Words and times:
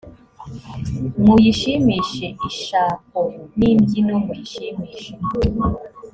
muyishimishe 1.23 2.27
ishako 2.49 3.21
n 3.57 3.59
imbyino 3.71 4.13
muyishimishe 4.25 5.11